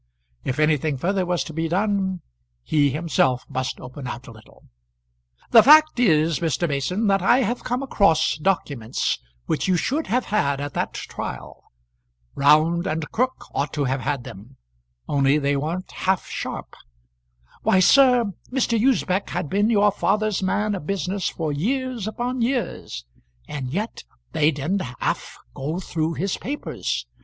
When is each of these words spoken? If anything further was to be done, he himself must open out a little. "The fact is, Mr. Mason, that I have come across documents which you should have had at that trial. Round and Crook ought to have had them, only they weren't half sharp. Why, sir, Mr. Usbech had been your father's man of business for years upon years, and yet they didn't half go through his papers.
If 0.43 0.57
anything 0.57 0.97
further 0.97 1.27
was 1.27 1.43
to 1.43 1.53
be 1.53 1.67
done, 1.67 2.21
he 2.63 2.89
himself 2.89 3.45
must 3.47 3.79
open 3.79 4.07
out 4.07 4.25
a 4.25 4.31
little. 4.31 4.63
"The 5.51 5.61
fact 5.61 5.99
is, 5.99 6.39
Mr. 6.39 6.67
Mason, 6.67 7.05
that 7.05 7.21
I 7.21 7.43
have 7.43 7.63
come 7.63 7.83
across 7.83 8.35
documents 8.37 9.19
which 9.45 9.67
you 9.67 9.77
should 9.77 10.07
have 10.07 10.25
had 10.25 10.59
at 10.59 10.73
that 10.73 10.95
trial. 10.95 11.65
Round 12.33 12.87
and 12.87 13.11
Crook 13.11 13.45
ought 13.53 13.71
to 13.73 13.83
have 13.83 14.01
had 14.01 14.23
them, 14.23 14.57
only 15.07 15.37
they 15.37 15.55
weren't 15.55 15.91
half 15.91 16.25
sharp. 16.25 16.75
Why, 17.61 17.79
sir, 17.79 18.31
Mr. 18.51 18.81
Usbech 18.83 19.29
had 19.29 19.51
been 19.51 19.69
your 19.69 19.91
father's 19.91 20.41
man 20.41 20.73
of 20.73 20.87
business 20.87 21.29
for 21.29 21.51
years 21.53 22.07
upon 22.07 22.41
years, 22.41 23.05
and 23.47 23.69
yet 23.71 24.03
they 24.31 24.49
didn't 24.49 24.81
half 24.99 25.37
go 25.53 25.79
through 25.79 26.15
his 26.15 26.37
papers. 26.37 27.05